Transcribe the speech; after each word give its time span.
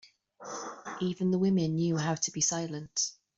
Even 0.99 1.29
the 1.29 1.37
women 1.37 1.75
knew 1.75 1.95
how 1.95 2.15
to 2.15 2.31
be 2.31 2.41
silent. 2.41 3.11